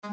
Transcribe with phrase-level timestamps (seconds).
[0.00, 0.10] Hey,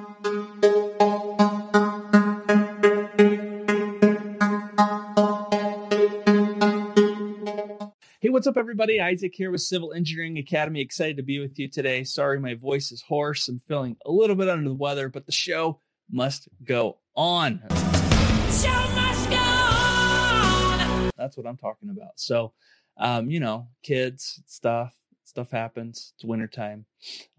[8.30, 9.00] what's up, everybody?
[9.00, 10.82] Isaac here with Civil Engineering Academy.
[10.82, 12.04] Excited to be with you today.
[12.04, 13.48] Sorry, my voice is hoarse.
[13.48, 17.62] I'm feeling a little bit under the weather, but the show must go on.
[17.70, 21.12] Show must go on.
[21.16, 22.14] That's what I'm talking about.
[22.16, 22.54] So,
[22.98, 24.96] um, you know, kids, stuff,
[25.26, 26.14] stuff happens.
[26.16, 26.86] It's wintertime.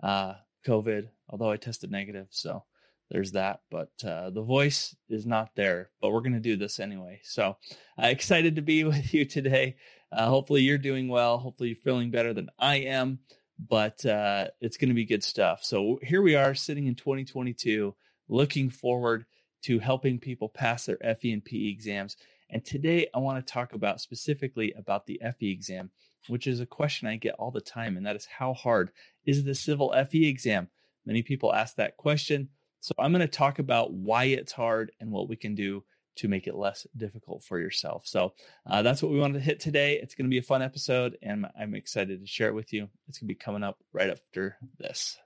[0.00, 0.34] Uh,
[0.66, 2.28] COVID, although I tested negative.
[2.30, 2.64] So
[3.10, 3.60] there's that.
[3.70, 7.20] But uh, the voice is not there, but we're going to do this anyway.
[7.22, 7.56] So
[8.02, 9.76] uh, excited to be with you today.
[10.12, 11.38] Uh, hopefully you're doing well.
[11.38, 13.20] Hopefully you're feeling better than I am,
[13.58, 15.64] but uh, it's going to be good stuff.
[15.64, 17.94] So here we are sitting in 2022,
[18.28, 19.26] looking forward
[19.64, 22.16] to helping people pass their FE and PE exams.
[22.48, 25.90] And today I want to talk about specifically about the FE exam,
[26.28, 28.90] which is a question I get all the time, and that is how hard
[29.24, 30.68] is the civil FE exam?
[31.04, 32.48] Many people ask that question.
[32.80, 35.84] So I'm going to talk about why it's hard and what we can do
[36.16, 38.06] to make it less difficult for yourself.
[38.06, 38.32] So
[38.66, 39.98] uh, that's what we wanted to hit today.
[40.00, 42.88] It's going to be a fun episode, and I'm excited to share it with you.
[43.08, 45.18] It's going to be coming up right after this.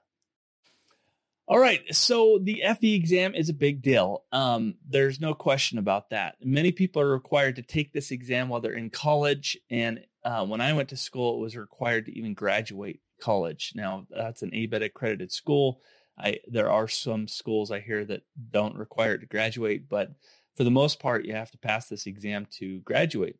[1.47, 4.23] All right, so the FE exam is a big deal.
[4.31, 6.35] Um, there's no question about that.
[6.41, 10.61] Many people are required to take this exam while they're in college, and uh, when
[10.61, 13.73] I went to school, it was required to even graduate college.
[13.75, 15.81] Now, that's an ABET accredited school.
[16.17, 20.11] I there are some schools I hear that don't require it to graduate, but
[20.55, 23.37] for the most part, you have to pass this exam to graduate.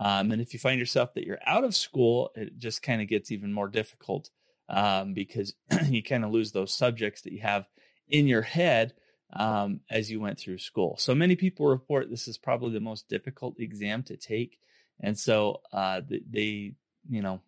[0.00, 3.08] Um, and if you find yourself that you're out of school, it just kind of
[3.08, 4.30] gets even more difficult
[4.68, 5.54] um, because
[5.88, 7.66] you kind of lose those subjects that you have
[8.08, 8.94] in your head
[9.32, 10.96] um, as you went through school.
[10.98, 14.58] So many people report this is probably the most difficult exam to take,
[15.00, 16.74] and so uh, they,
[17.08, 17.40] you know,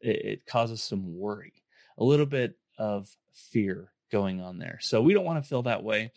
[0.00, 1.52] it, it causes some worry,
[1.96, 4.78] a little bit of fear going on there.
[4.80, 6.12] So we don't want to feel that way.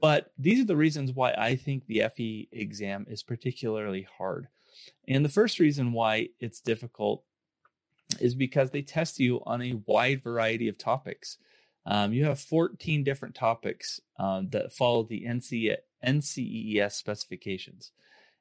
[0.00, 4.48] But these are the reasons why I think the FE exam is particularly hard.
[5.08, 7.24] And the first reason why it's difficult
[8.20, 11.38] is because they test you on a wide variety of topics.
[11.86, 17.92] Um, you have 14 different topics um, that follow the NC, NCEES specifications.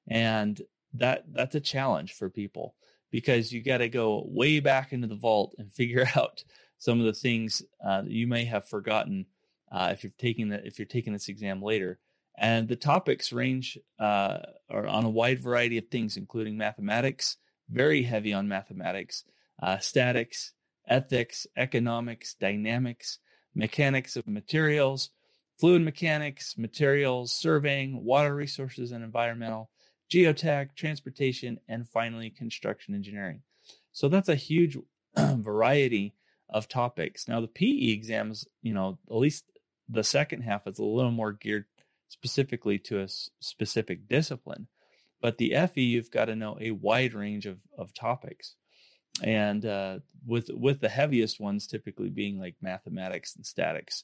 [0.07, 0.61] And
[0.93, 2.75] that that's a challenge for people
[3.11, 6.43] because you got to go way back into the vault and figure out
[6.77, 9.25] some of the things uh, that you may have forgotten
[9.71, 11.99] uh, if you're taking the, if you're taking this exam later.
[12.37, 17.37] And the topics range uh, are on a wide variety of things, including mathematics,
[17.69, 19.23] very heavy on mathematics,
[19.61, 20.51] uh, statics,
[20.87, 23.19] ethics, economics, dynamics,
[23.55, 25.09] mechanics of materials,
[25.59, 29.69] fluid mechanics, materials, surveying, water resources and environmental,
[30.11, 33.41] geotech, transportation, and finally construction engineering.
[33.91, 34.77] So that's a huge
[35.17, 36.15] variety
[36.49, 37.27] of topics.
[37.27, 39.45] Now the PE exams, you know, at least
[39.89, 41.65] the second half is a little more geared
[42.09, 43.07] specifically to a
[43.39, 44.67] specific discipline.
[45.21, 48.55] But the FE, you've got to know a wide range of, of topics.
[49.23, 54.03] And uh, with with the heaviest ones typically being like mathematics and statics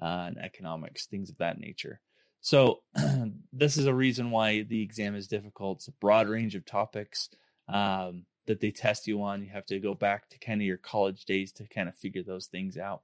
[0.00, 2.00] uh, and economics, things of that nature.
[2.40, 2.82] So
[3.52, 5.78] this is a reason why the exam is difficult.
[5.78, 7.28] It's a broad range of topics.
[7.68, 9.44] Um, that they test you on.
[9.44, 12.24] You have to go back to kind of your college days to kind of figure
[12.24, 13.02] those things out.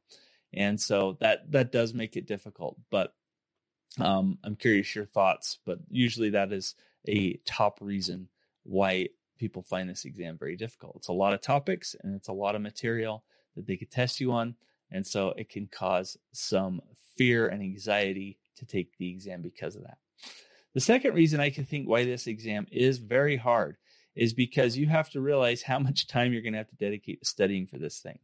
[0.52, 2.76] And so that that does make it difficult.
[2.90, 3.14] But
[4.00, 5.58] um, I'm curious your thoughts.
[5.64, 6.74] But usually that is
[7.06, 8.28] a top reason
[8.64, 10.96] why people find this exam very difficult.
[10.96, 13.22] It's a lot of topics and it's a lot of material
[13.54, 14.56] that they could test you on.
[14.90, 16.80] And so it can cause some
[17.16, 19.98] fear and anxiety to take the exam because of that.
[20.74, 23.76] The second reason I can think why this exam is very hard
[24.14, 27.20] is because you have to realize how much time you're going to have to dedicate
[27.20, 28.18] to studying for this thing.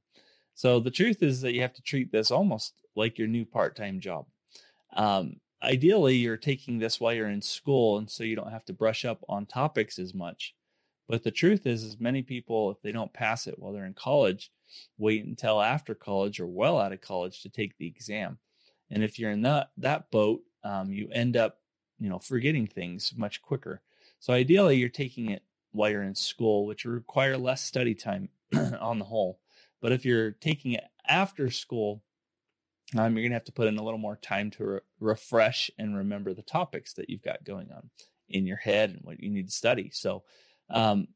[0.55, 4.01] So the truth is that you have to treat this almost like your new part-time
[4.01, 4.27] job.
[4.95, 8.73] Um, ideally, you're taking this while you're in school, and so you don't have to
[8.75, 10.55] brush up on topics as much.
[11.09, 13.95] But the truth is, is many people, if they don't pass it while they're in
[13.95, 14.51] college,
[14.99, 18.39] wait until after college or well out of college to take the exam.
[18.93, 21.59] And if you're in that that boat, um, you end up,
[21.99, 23.81] you know, forgetting things much quicker.
[24.21, 25.43] So ideally, you're taking it
[25.73, 29.41] while you're in school, which require less study time on the whole.
[29.81, 32.03] But if you're taking it after school,
[32.97, 35.71] um, you're going to have to put in a little more time to re- refresh
[35.79, 37.91] and remember the topics that you've got going on
[38.29, 39.91] in your head and what you need to study.
[39.93, 40.23] So,
[40.71, 41.09] um,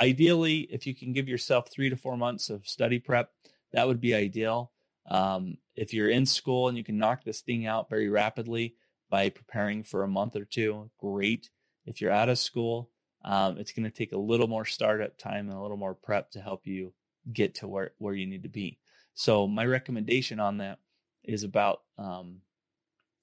[0.00, 3.30] ideally, if you can give yourself three to four months of study prep,
[3.72, 4.72] that would be ideal.
[5.08, 8.74] Um, if you're in school and you can knock this thing out very rapidly
[9.08, 11.50] by preparing for a month or two, great.
[11.86, 12.90] If you're out of school,
[13.24, 16.30] um, it's going to take a little more startup time and a little more prep
[16.32, 16.92] to help you
[17.32, 18.78] get to where, where you need to be.
[19.14, 20.78] So my recommendation on that
[21.24, 22.38] is about, um,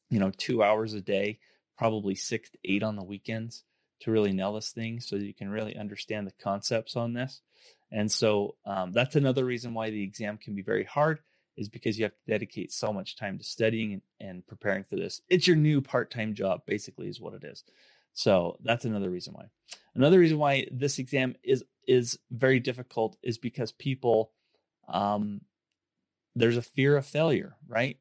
[0.09, 1.39] you know, two hours a day,
[1.77, 3.63] probably six to eight on the weekends
[4.01, 7.41] to really nail this thing so you can really understand the concepts on this.
[7.91, 11.19] And so um, that's another reason why the exam can be very hard
[11.57, 15.21] is because you have to dedicate so much time to studying and, preparing for this.
[15.29, 17.63] It's your new part-time job, basically, is what it is.
[18.13, 19.45] So that's another reason why.
[19.95, 24.31] Another reason why this exam is is very difficult is because people
[24.87, 25.41] um,
[26.35, 27.97] there's a fear of failure, right?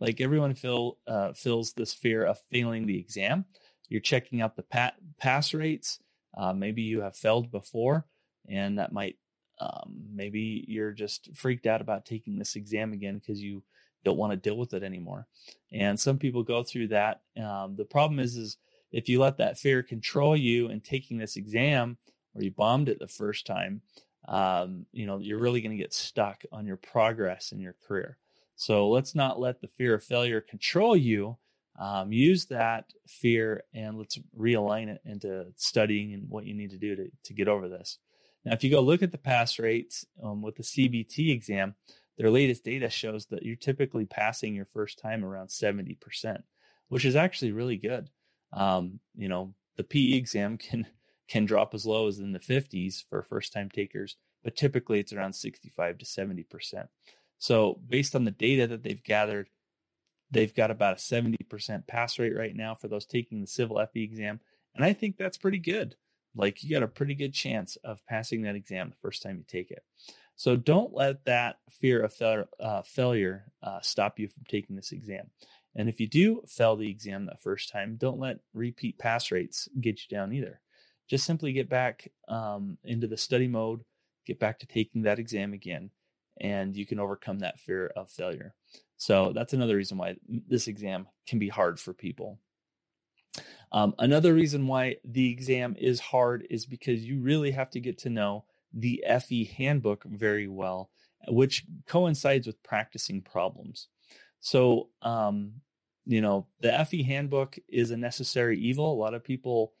[0.00, 3.44] Like everyone feel uh, feels this fear of failing the exam.
[3.88, 5.98] You're checking out the pat- pass rates.
[6.36, 8.06] Uh, maybe you have failed before,
[8.48, 9.16] and that might
[9.60, 13.62] um, maybe you're just freaked out about taking this exam again because you
[14.04, 15.26] don't want to deal with it anymore.
[15.72, 17.20] And some people go through that.
[17.40, 18.56] Um, the problem is, is
[18.92, 21.98] if you let that fear control you and taking this exam,
[22.34, 23.82] or you bombed it the first time,
[24.28, 28.16] um, you know, you're really going to get stuck on your progress in your career.
[28.56, 31.36] So let's not let the fear of failure control you.
[31.78, 36.78] Um, use that fear and let's realign it into studying and what you need to
[36.78, 37.98] do to, to get over this.
[38.44, 41.74] Now, if you go look at the pass rates um, with the CBT exam,
[42.16, 46.42] their latest data shows that you're typically passing your first time around 70%,
[46.88, 48.10] which is actually really good.
[48.52, 50.86] Um, you know, the PE exam can
[51.28, 55.12] can drop as low as in the 50s for first time takers, but typically it's
[55.12, 56.88] around 65 to 70%.
[57.38, 59.48] So, based on the data that they've gathered,
[60.30, 64.02] they've got about a 70% pass rate right now for those taking the civil FE
[64.02, 64.40] exam.
[64.74, 65.96] And I think that's pretty good.
[66.34, 69.44] Like, you got a pretty good chance of passing that exam the first time you
[69.46, 69.82] take it.
[70.36, 74.92] So, don't let that fear of fail, uh, failure uh, stop you from taking this
[74.92, 75.30] exam.
[75.76, 79.68] And if you do fail the exam that first time, don't let repeat pass rates
[79.80, 80.60] get you down either
[81.10, 83.82] just simply get back um, into the study mode,
[84.26, 85.90] get back to taking that exam again,
[86.40, 88.54] and you can overcome that fear of failure.
[88.96, 92.38] So that's another reason why this exam can be hard for people.
[93.72, 97.98] Um, another reason why the exam is hard is because you really have to get
[97.98, 100.90] to know the FE handbook very well,
[101.28, 103.88] which coincides with practicing problems.
[104.40, 105.52] So, um,
[106.06, 108.92] you know, the FE handbook is a necessary evil.
[108.92, 109.72] A lot of people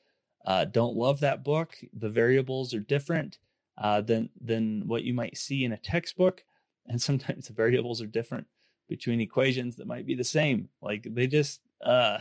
[0.46, 1.76] uh, don't love that book.
[1.92, 3.38] The variables are different
[3.78, 6.44] uh, than than what you might see in a textbook,
[6.86, 8.46] and sometimes the variables are different
[8.88, 10.68] between equations that might be the same.
[10.82, 12.18] Like they just, uh,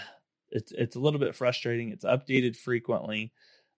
[0.52, 1.90] it's it's a little bit frustrating.
[1.90, 3.32] It's updated frequently,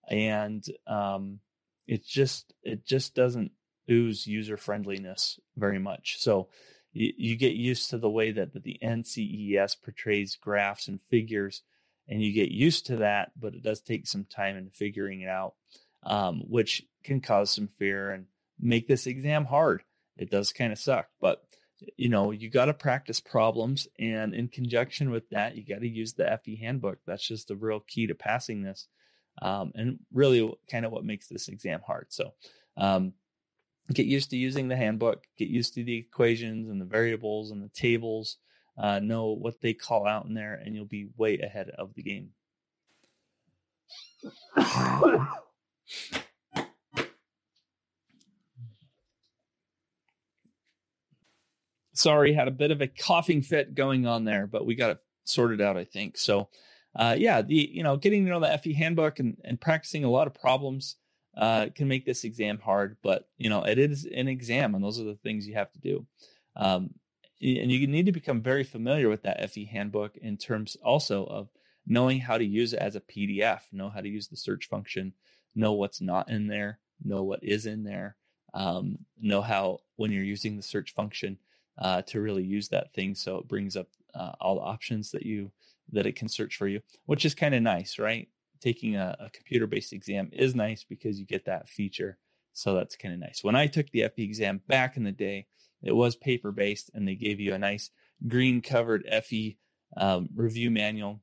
[0.09, 1.39] and um,
[1.87, 3.51] it just it just doesn't
[3.89, 6.17] ooze user friendliness very much.
[6.19, 6.49] So
[6.93, 11.63] you, you get used to the way that, the NCEES portrays graphs and figures
[12.07, 15.29] and you get used to that, but it does take some time in figuring it
[15.29, 15.53] out,
[16.03, 18.25] um, which can cause some fear and
[18.59, 19.83] make this exam hard.
[20.17, 21.43] It does kind of suck, but
[21.97, 23.87] you know, you got to practice problems.
[23.99, 26.99] And in conjunction with that, you got to use the FE handbook.
[27.05, 28.87] That's just the real key to passing this.
[29.41, 32.07] Um, and really kind of what makes this exam hard.
[32.09, 32.33] So,
[32.77, 33.13] um,
[33.93, 37.63] get used to using the handbook, get used to the equations and the variables and
[37.63, 38.37] the tables
[38.77, 42.03] uh, know what they call out in there, and you'll be way ahead of the
[42.03, 42.29] game.
[52.01, 54.99] Sorry, had a bit of a coughing fit going on there, but we got it
[55.23, 56.17] sorted out, I think.
[56.17, 56.49] So,
[56.95, 60.09] uh, yeah, the you know getting to know the FE handbook and, and practicing a
[60.09, 60.95] lot of problems
[61.37, 64.99] uh, can make this exam hard, but you know it is an exam, and those
[64.99, 66.07] are the things you have to do.
[66.55, 66.95] Um,
[67.39, 71.49] and you need to become very familiar with that FE handbook in terms also of
[71.85, 75.13] knowing how to use it as a PDF, know how to use the search function,
[75.55, 78.15] know what's not in there, know what is in there,
[78.55, 81.37] um, know how when you're using the search function
[81.77, 85.23] uh, to really use that thing so it brings up uh, all the options that
[85.23, 85.51] you
[85.91, 88.27] that it can search for you, which is kind of nice, right?
[88.61, 92.17] Taking a, a computer based exam is nice because you get that feature.
[92.53, 93.43] So that's kind of nice.
[93.43, 95.47] When I took the FE exam back in the day,
[95.83, 97.89] it was paper based, and they gave you a nice
[98.27, 99.57] green covered FE
[99.97, 101.21] um, review manual,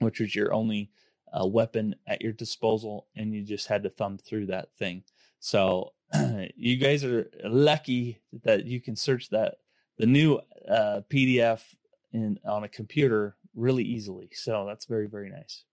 [0.00, 0.90] which was your only
[1.32, 5.02] uh, weapon at your disposal, and you just had to thumb through that thing.
[5.40, 5.92] So
[6.56, 9.56] you guys are lucky that you can search that
[9.98, 11.62] the new uh, PDF
[12.12, 14.30] in on a computer really easily.
[14.34, 15.64] So that's very very nice.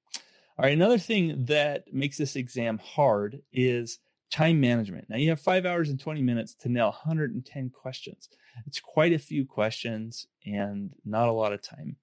[0.57, 5.09] All right, another thing that makes this exam hard is time management.
[5.09, 8.29] Now you have five hours and 20 minutes to nail 110 questions.
[8.67, 11.95] It's quite a few questions and not a lot of time.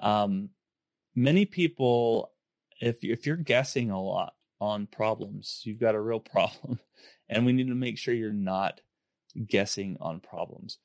[0.00, 0.50] Um,
[1.14, 2.32] many people,
[2.80, 6.80] if, if you're guessing a lot on problems, you've got a real problem.
[7.30, 8.82] And we need to make sure you're not
[9.46, 10.78] guessing on problems.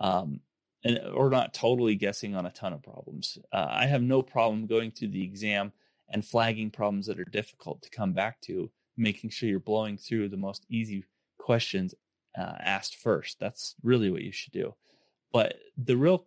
[0.00, 0.40] Um,
[0.84, 3.36] and or not totally guessing on a ton of problems.
[3.52, 5.72] Uh, I have no problem going through the exam
[6.08, 10.28] and flagging problems that are difficult to come back to making sure you're blowing through
[10.28, 11.04] the most easy
[11.38, 11.94] questions
[12.38, 13.40] uh, asked first.
[13.40, 14.74] That's really what you should do.
[15.32, 16.26] But the real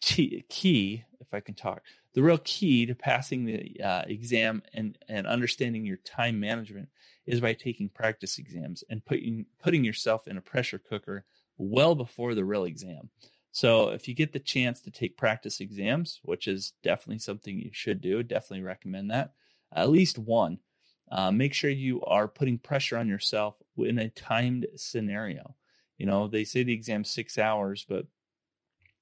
[0.00, 1.82] key, if I can talk,
[2.16, 6.88] the real key to passing the uh, exam and, and understanding your time management
[7.26, 11.26] is by taking practice exams and putting putting yourself in a pressure cooker
[11.58, 13.10] well before the real exam.
[13.52, 17.70] So if you get the chance to take practice exams, which is definitely something you
[17.72, 19.32] should do, definitely recommend that.
[19.74, 20.58] At least one
[21.12, 25.54] uh, make sure you are putting pressure on yourself in a timed scenario.
[25.98, 28.06] You know, they say the exam's six hours, but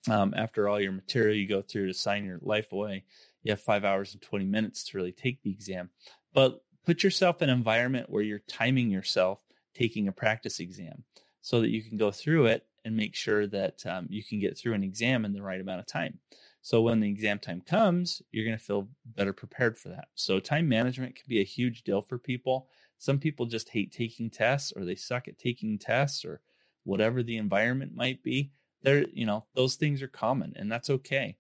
[0.09, 3.05] um, after all your material you go through to sign your life away,
[3.43, 5.91] you have five hours and 20 minutes to really take the exam.
[6.33, 9.41] But put yourself in an environment where you're timing yourself
[9.75, 11.05] taking a practice exam
[11.41, 14.59] so that you can go through it and make sure that um, you can get
[14.59, 16.19] through an exam in the right amount of time.
[16.63, 20.09] So when the exam time comes, you're going to feel better prepared for that.
[20.15, 22.69] So time management can be a huge deal for people.
[22.99, 26.41] Some people just hate taking tests or they suck at taking tests or
[26.85, 28.51] whatever the environment might be.
[28.85, 31.37] There, you know, those things are common and that's okay.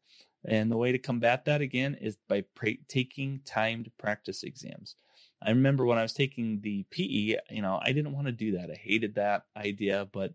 [0.46, 4.96] And the way to combat that again is by pra- taking timed practice exams.
[5.42, 8.52] I remember when I was taking the PE, you know, I didn't want to do
[8.52, 8.70] that.
[8.70, 10.32] I hated that idea, but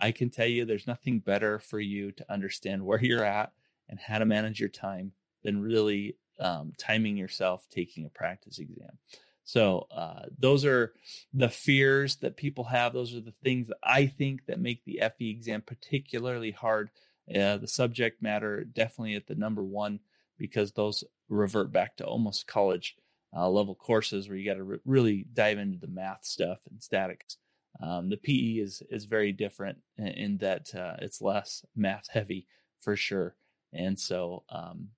[0.00, 3.52] I can tell you there's nothing better for you to understand where you're at
[3.88, 8.98] and how to manage your time than really um, timing yourself taking a practice exam.
[9.46, 10.92] So uh, those are
[11.32, 12.92] the fears that people have.
[12.92, 16.90] Those are the things that I think that make the FE exam particularly hard.
[17.32, 20.00] Uh, the subject matter definitely at the number one
[20.36, 22.96] because those revert back to almost college
[23.36, 26.82] uh, level courses where you got to re- really dive into the math stuff and
[26.82, 27.36] statics.
[27.80, 32.48] Um, the PE is is very different in, in that uh, it's less math heavy
[32.80, 33.36] for sure.
[33.72, 34.88] And so, um,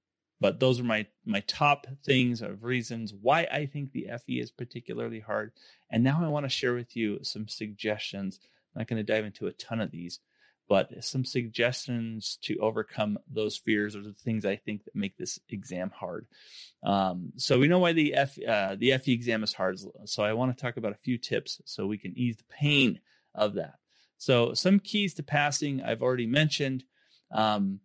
[0.40, 4.50] but those are my my top things of reasons why I think the FE is
[4.50, 5.52] particularly hard.
[5.90, 8.38] And now I want to share with you some suggestions.
[8.74, 10.20] I'm not going to dive into a ton of these,
[10.68, 15.40] but some suggestions to overcome those fears or the things I think that make this
[15.48, 16.26] exam hard.
[16.82, 19.78] Um, so we know why the F uh, the FE exam is hard.
[20.04, 23.00] So I want to talk about a few tips so we can ease the pain
[23.34, 23.74] of that.
[24.18, 26.84] So some keys to passing I've already mentioned.
[27.32, 27.80] Um,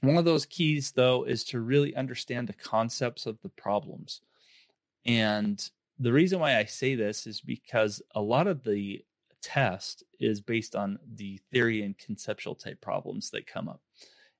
[0.00, 4.20] one of those keys, though, is to really understand the concepts of the problems.
[5.04, 9.04] And the reason why I say this is because a lot of the
[9.42, 13.80] test is based on the theory and conceptual type problems that come up.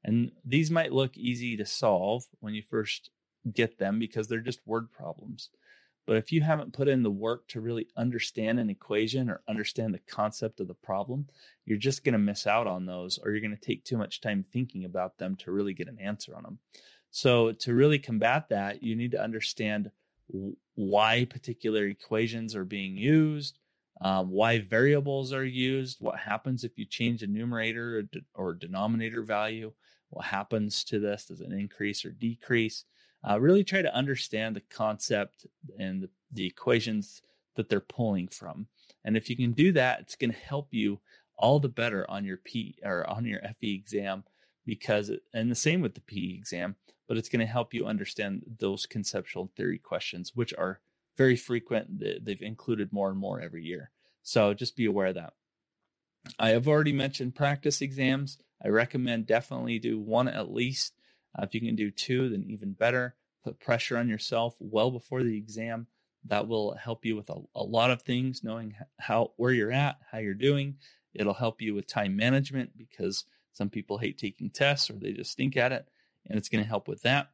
[0.04, 3.10] And these might look easy to solve when you first
[3.52, 5.50] get them because they're just word problems.
[6.06, 9.92] But if you haven't put in the work to really understand an equation or understand
[9.92, 11.26] the concept of the problem,
[11.64, 14.20] you're just going to miss out on those or you're going to take too much
[14.20, 16.58] time thinking about them to really get an answer on them.
[17.10, 19.90] So, to really combat that, you need to understand
[20.74, 23.58] why particular equations are being used,
[24.00, 28.54] um, why variables are used, what happens if you change the numerator or, de- or
[28.54, 29.72] denominator value,
[30.10, 32.84] what happens to this, does it increase or decrease?
[33.28, 35.46] Uh, really try to understand the concept
[35.78, 37.22] and the, the equations
[37.56, 38.66] that they're pulling from.
[39.04, 41.00] And if you can do that, it's going to help you
[41.36, 44.24] all the better on your P or on your FE exam
[44.64, 46.76] because and the same with the PE exam,
[47.08, 50.80] but it's going to help you understand those conceptual theory questions, which are
[51.16, 52.02] very frequent.
[52.24, 53.90] They've included more and more every year.
[54.22, 55.34] So just be aware of that.
[56.38, 58.38] I have already mentioned practice exams.
[58.64, 60.94] I recommend definitely do one at least
[61.38, 63.14] uh, if you can do two, then even better.
[63.44, 65.86] Put pressure on yourself well before the exam.
[66.24, 69.96] That will help you with a, a lot of things, knowing how where you're at,
[70.10, 70.76] how you're doing.
[71.14, 75.30] It'll help you with time management because some people hate taking tests or they just
[75.30, 75.86] stink at it,
[76.26, 77.30] and it's going to help with that.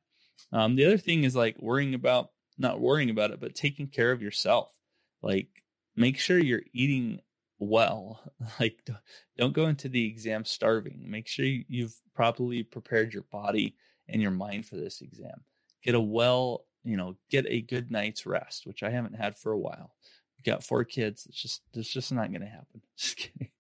[0.52, 4.12] Um, the other thing is like worrying about not worrying about it, but taking care
[4.12, 4.70] of yourself.
[5.22, 5.48] Like
[5.96, 7.20] make sure you're eating
[7.58, 8.20] well.
[8.60, 8.86] Like
[9.38, 11.04] don't go into the exam starving.
[11.06, 13.76] Make sure you've properly prepared your body
[14.08, 15.44] and your mind for this exam.
[15.82, 19.52] Get a well, you know, get a good night's rest, which I haven't had for
[19.52, 19.94] a while.
[20.38, 21.26] We've got four kids.
[21.26, 22.82] It's just, it's just not going to happen.
[22.96, 23.50] Just kidding.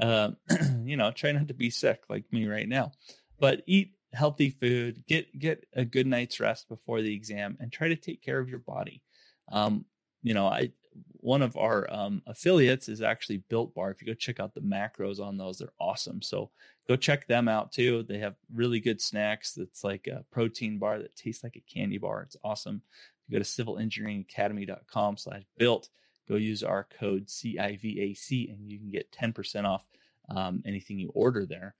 [0.00, 0.30] uh,
[0.84, 2.92] you know, try not to be sick like me right now,
[3.38, 7.88] but eat healthy food, get get a good night's rest before the exam, and try
[7.88, 9.02] to take care of your body.
[9.50, 9.84] Um,
[10.22, 10.72] you know, I
[11.20, 13.90] one of our um, affiliates is actually Built Bar.
[13.90, 16.22] If you go check out the macros on those, they're awesome.
[16.22, 16.50] So
[16.90, 18.02] go check them out too.
[18.02, 19.52] They have really good snacks.
[19.52, 22.22] That's like a protein bar that tastes like a candy bar.
[22.22, 22.82] It's awesome.
[23.28, 25.88] If you go to civilengineeringacademy.com slash built,
[26.28, 29.86] go use our code CIVAC and you can get 10% off
[30.30, 31.76] um, anything you order there.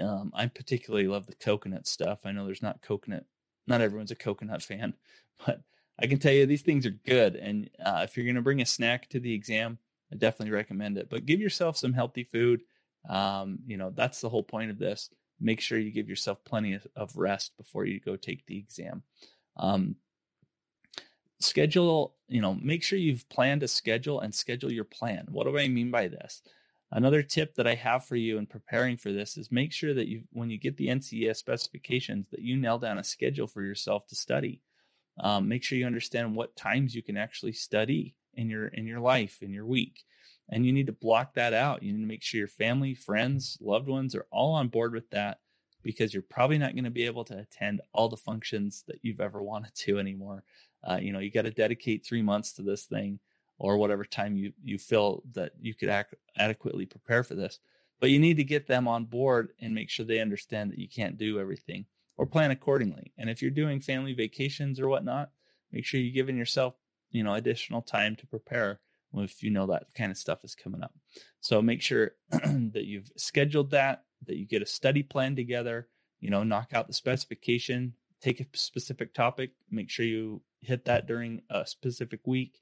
[0.00, 2.20] Um, I particularly love the coconut stuff.
[2.24, 3.26] I know there's not coconut,
[3.68, 4.94] not everyone's a coconut fan,
[5.46, 5.60] but
[6.00, 7.36] I can tell you these things are good.
[7.36, 9.78] And uh, if you're going to bring a snack to the exam,
[10.12, 11.08] I definitely recommend it.
[11.08, 12.62] But give yourself some healthy food.
[13.08, 15.10] Um, you know, that's the whole point of this.
[15.40, 19.02] Make sure you give yourself plenty of, rest before you go take the exam.
[19.56, 19.96] Um,
[21.40, 25.26] schedule, you know, make sure you've planned a schedule and schedule your plan.
[25.30, 26.42] What do I mean by this?
[26.90, 30.08] Another tip that I have for you in preparing for this is make sure that
[30.08, 34.06] you, when you get the NCEES specifications, that you nail down a schedule for yourself
[34.08, 34.62] to study.
[35.20, 39.00] Um, make sure you understand what times you can actually study in your in your
[39.00, 40.04] life in your week,
[40.50, 41.82] and you need to block that out.
[41.82, 45.10] You need to make sure your family, friends, loved ones are all on board with
[45.10, 45.38] that
[45.82, 49.20] because you're probably not going to be able to attend all the functions that you've
[49.20, 50.44] ever wanted to anymore.
[50.88, 53.18] Uh, you know, you got to dedicate three months to this thing
[53.58, 57.58] or whatever time you you feel that you could ac- adequately prepare for this.
[58.00, 60.88] But you need to get them on board and make sure they understand that you
[60.88, 61.86] can't do everything
[62.16, 63.12] or plan accordingly.
[63.18, 65.30] And if you're doing family vacations or whatnot,
[65.72, 66.74] make sure you're giving yourself,
[67.10, 68.80] you know, additional time to prepare
[69.14, 70.92] if you know that kind of stuff is coming up.
[71.40, 75.88] So make sure that you've scheduled that, that you get a study plan together,
[76.20, 81.06] you know, knock out the specification, take a specific topic, make sure you hit that
[81.06, 82.60] during a specific week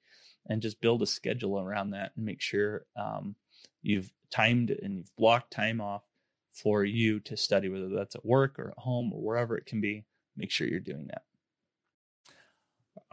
[0.48, 3.34] and just build a schedule around that and make sure um,
[3.82, 6.02] you've timed and you've blocked time off
[6.52, 9.80] for you to study, whether that's at work or at home or wherever it can
[9.80, 10.04] be.
[10.36, 11.22] Make sure you're doing that.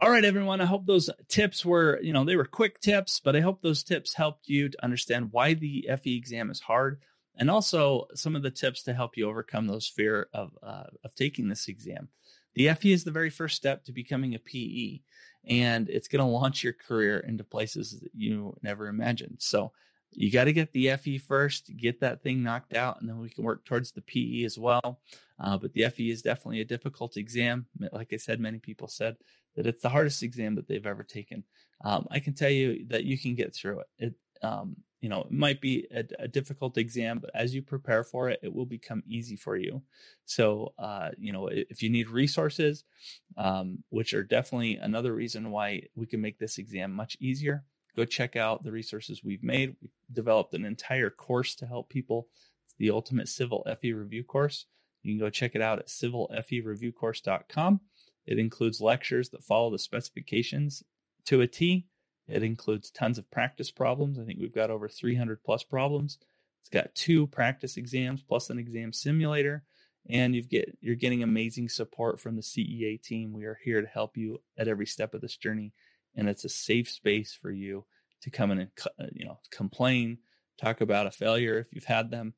[0.04, 0.60] All right, everyone.
[0.60, 3.82] I hope those tips were, you know, they were quick tips, but I hope those
[3.82, 7.00] tips helped you to understand why the FE exam is hard
[7.36, 11.14] and also some of the tips to help you overcome those fear of, uh, of
[11.14, 12.10] taking this exam.
[12.54, 15.00] The FE is the very first step to becoming a PE,
[15.48, 19.36] and it's going to launch your career into places that you never imagined.
[19.38, 19.72] So
[20.10, 23.30] you got to get the FE first, get that thing knocked out, and then we
[23.30, 25.00] can work towards the PE as well.
[25.40, 27.66] Uh, but the FE is definitely a difficult exam.
[27.90, 29.16] Like I said, many people said
[29.56, 31.44] that it's the hardest exam that they've ever taken.
[31.84, 33.86] Um, I can tell you that you can get through it.
[33.98, 38.04] It, um, you know, it might be a, a, difficult exam, but as you prepare
[38.04, 39.82] for it, it will become easy for you.
[40.24, 42.84] So, uh, you know, if you need resources,
[43.36, 47.64] um, which are definitely another reason why we can make this exam much easier
[47.96, 49.76] go check out the resources we've made.
[49.80, 52.28] We've developed an entire course to help people.
[52.66, 54.66] It's the Ultimate Civil FE Review Course.
[55.02, 57.80] You can go check it out at civilfereviewcourse.com.
[58.26, 60.82] It includes lectures that follow the specifications
[61.26, 61.86] to a T.
[62.26, 64.18] It includes tons of practice problems.
[64.18, 66.18] I think we've got over 300 plus problems.
[66.62, 69.64] It's got two practice exams plus an exam simulator,
[70.08, 73.32] and you've get you're getting amazing support from the CEA team.
[73.32, 75.72] We are here to help you at every step of this journey
[76.16, 77.84] and it's a safe space for you
[78.22, 80.18] to come in and uh, you know complain,
[80.60, 82.34] talk about a failure if you've had them,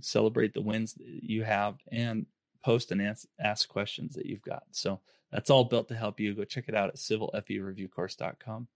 [0.00, 2.26] celebrate the wins that you have, and
[2.64, 4.64] post and ask, ask questions that you've got.
[4.72, 5.00] So
[5.36, 6.34] that's all built to help you.
[6.34, 8.68] Go check it out at civilfereviewcourse.com.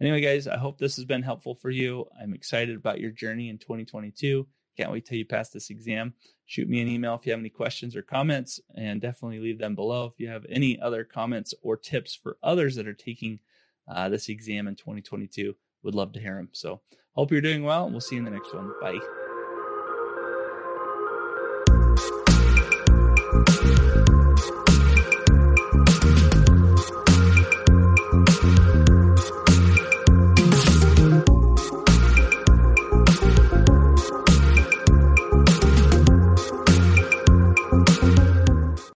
[0.00, 2.06] Anyway, guys, I hope this has been helpful for you.
[2.22, 4.46] I'm excited about your journey in 2022.
[4.76, 6.14] Can't wait till you pass this exam.
[6.46, 9.74] Shoot me an email if you have any questions or comments, and definitely leave them
[9.74, 10.06] below.
[10.06, 13.40] If you have any other comments or tips for others that are taking
[13.88, 15.56] uh, this exam in 2022.
[15.82, 16.50] Would love to hear them.
[16.52, 16.80] So
[17.14, 18.72] hope you're doing well, and we'll see you in the next one.
[18.80, 19.23] Bye.